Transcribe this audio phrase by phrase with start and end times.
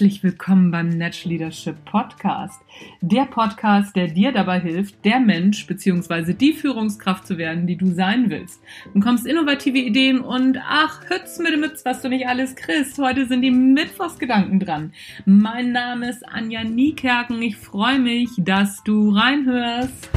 [0.00, 2.62] Herzlich willkommen beim Natural Leadership Podcast.
[3.02, 6.32] Der Podcast, der dir dabei hilft, der Mensch bzw.
[6.32, 8.62] die Führungskraft zu werden, die du sein willst.
[8.86, 12.96] Du bekommst innovative Ideen und ach, hütz mit dem Mütz, was du nicht alles kriegst.
[12.96, 14.94] Heute sind die Mittwochsgedanken dran.
[15.26, 17.42] Mein Name ist Anja Niekerken.
[17.42, 20.08] Ich freue mich, dass du reinhörst.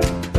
[0.00, 0.35] Bye.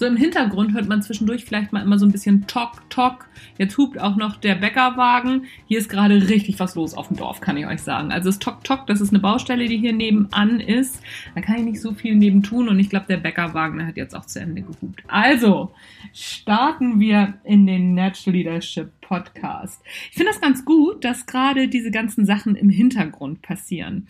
[0.00, 3.28] So im Hintergrund hört man zwischendurch vielleicht mal immer so ein bisschen Tok, Tok.
[3.58, 5.44] Jetzt hupt auch noch der Bäckerwagen.
[5.66, 8.10] Hier ist gerade richtig was los auf dem Dorf, kann ich euch sagen.
[8.10, 11.02] Also das Tok, Tok, das ist eine Baustelle, die hier nebenan ist.
[11.34, 14.16] Da kann ich nicht so viel neben tun und ich glaube, der Bäckerwagen hat jetzt
[14.16, 15.02] auch zu Ende gehupt.
[15.06, 15.74] Also,
[16.14, 19.82] starten wir in den Natural Leadership Podcast.
[20.10, 24.06] Ich finde das ganz gut, dass gerade diese ganzen Sachen im Hintergrund passieren.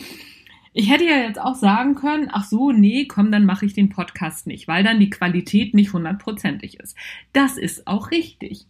[0.73, 3.89] Ich hätte ja jetzt auch sagen können, ach so, nee, komm, dann mache ich den
[3.89, 6.97] Podcast nicht, weil dann die Qualität nicht hundertprozentig ist.
[7.33, 8.67] Das ist auch richtig.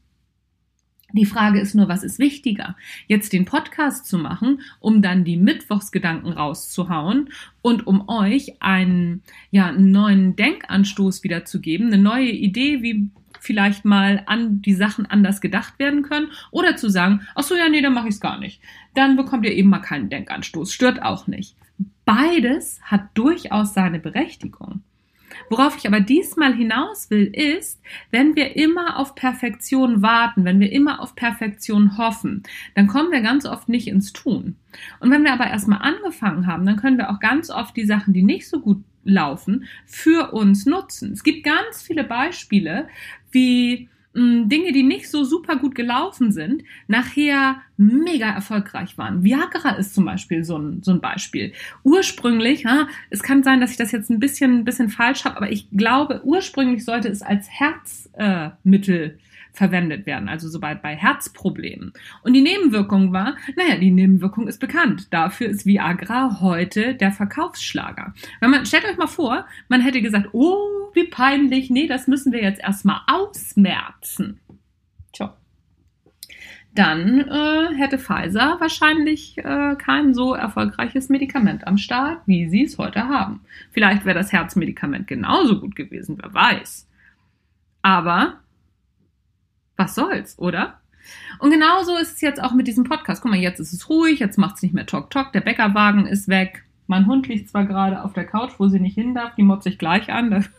[1.12, 2.76] Die Frage ist nur, was ist wichtiger?
[3.06, 7.30] Jetzt den Podcast zu machen, um dann die Mittwochsgedanken rauszuhauen
[7.62, 14.22] und um euch einen, ja, einen neuen Denkanstoß wiederzugeben, eine neue Idee, wie vielleicht mal
[14.26, 17.94] an die Sachen anders gedacht werden können oder zu sagen, ach so, ja, nee, dann
[17.94, 18.60] mache ich es gar nicht.
[18.94, 20.72] Dann bekommt ihr eben mal keinen Denkanstoß.
[20.72, 21.56] Stört auch nicht.
[22.10, 24.82] Beides hat durchaus seine Berechtigung.
[25.48, 27.80] Worauf ich aber diesmal hinaus will, ist,
[28.10, 32.42] wenn wir immer auf Perfektion warten, wenn wir immer auf Perfektion hoffen,
[32.74, 34.56] dann kommen wir ganz oft nicht ins Tun.
[34.98, 38.12] Und wenn wir aber erstmal angefangen haben, dann können wir auch ganz oft die Sachen,
[38.12, 41.12] die nicht so gut laufen, für uns nutzen.
[41.12, 42.88] Es gibt ganz viele Beispiele,
[43.30, 49.22] wie Dinge, die nicht so super gut gelaufen sind, nachher mega erfolgreich waren.
[49.22, 51.52] Viagra ist zum Beispiel so ein, so ein Beispiel.
[51.84, 55.36] Ursprünglich, ha, es kann sein, dass ich das jetzt ein bisschen, ein bisschen falsch habe,
[55.36, 61.92] aber ich glaube, ursprünglich sollte es als Herzmittel äh, verwendet werden, also sobald bei Herzproblemen.
[62.22, 65.12] Und die Nebenwirkung war, naja, die Nebenwirkung ist bekannt.
[65.12, 68.14] Dafür ist Viagra heute der Verkaufsschlager.
[68.40, 72.32] Wenn man, stellt euch mal vor, man hätte gesagt, oh, wie peinlich, nee, das müssen
[72.32, 74.40] wir jetzt erstmal ausmerzen.
[75.12, 75.36] Tja.
[76.74, 82.78] Dann äh, hätte Pfizer wahrscheinlich äh, kein so erfolgreiches Medikament am Start, wie sie es
[82.78, 83.40] heute haben.
[83.72, 86.88] Vielleicht wäre das Herzmedikament genauso gut gewesen, wer weiß.
[87.82, 88.40] Aber
[89.80, 90.78] was soll's, oder?
[91.38, 93.22] Und genauso ist es jetzt auch mit diesem Podcast.
[93.22, 96.06] Guck mal, jetzt ist es ruhig, jetzt macht es nicht mehr Talk Talk, der Bäckerwagen
[96.06, 96.64] ist weg.
[96.86, 99.64] Mein Hund liegt zwar gerade auf der Couch, wo sie nicht hin darf, die motzt
[99.64, 100.30] sich gleich an.
[100.30, 100.50] Das,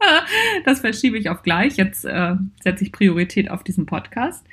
[0.64, 1.76] das verschiebe ich auf gleich.
[1.76, 4.44] Jetzt äh, setze ich Priorität auf diesen Podcast.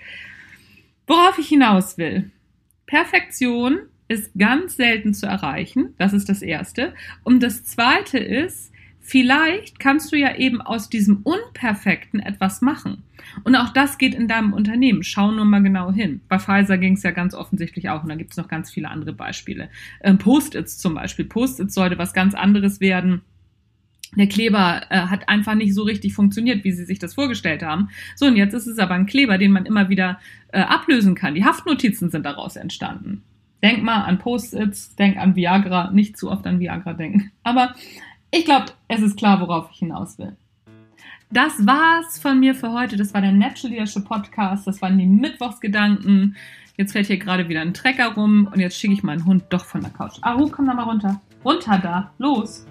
[1.08, 2.32] Worauf ich hinaus will.
[2.86, 3.80] Perfektion
[4.10, 5.94] ist ganz selten zu erreichen.
[5.98, 6.94] Das ist das Erste.
[7.24, 13.04] Und das Zweite ist, vielleicht kannst du ja eben aus diesem Unperfekten etwas machen.
[13.44, 15.04] Und auch das geht in deinem Unternehmen.
[15.04, 16.22] Schau nur mal genau hin.
[16.28, 18.90] Bei Pfizer ging es ja ganz offensichtlich auch und da gibt es noch ganz viele
[18.90, 19.70] andere Beispiele.
[20.02, 21.26] Ähm, Post-its zum Beispiel.
[21.26, 23.22] Post-its sollte was ganz anderes werden.
[24.16, 27.90] Der Kleber äh, hat einfach nicht so richtig funktioniert, wie sie sich das vorgestellt haben.
[28.16, 30.20] So, und jetzt ist es aber ein Kleber, den man immer wieder
[30.52, 31.36] äh, ablösen kann.
[31.36, 33.24] Die Haftnotizen sind daraus entstanden.
[33.62, 37.32] Denk mal an Post-its, denk an Viagra, nicht zu oft an Viagra denken.
[37.44, 37.76] Aber
[38.32, 40.36] ich glaube, es ist klar, worauf ich hinaus will.
[41.32, 42.98] Das war's von mir für heute.
[42.98, 44.66] Das war der Natural Leadership Podcast.
[44.66, 46.36] Das waren die Mittwochsgedanken.
[46.76, 49.66] Jetzt fährt hier gerade wieder ein Trecker rum und jetzt schicke ich meinen Hund doch
[49.66, 50.18] von der Couch.
[50.22, 51.22] Aru, komm da mal runter.
[51.46, 52.12] Runter da.
[52.18, 52.66] Los.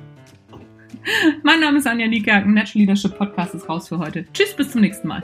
[1.42, 2.54] Mein Name ist Anja Niekerken.
[2.54, 4.26] Natural Leadership Podcast ist raus für heute.
[4.32, 5.22] Tschüss, bis zum nächsten Mal.